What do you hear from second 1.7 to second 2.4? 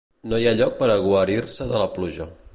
de la pluja.